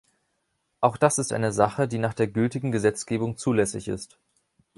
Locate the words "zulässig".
3.37-3.87